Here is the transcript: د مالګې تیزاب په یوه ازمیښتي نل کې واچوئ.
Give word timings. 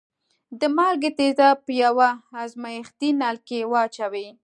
د 0.59 0.61
مالګې 0.75 1.11
تیزاب 1.17 1.57
په 1.65 1.71
یوه 1.83 2.09
ازمیښتي 2.43 3.09
نل 3.21 3.37
کې 3.47 3.59
واچوئ. 3.71 4.27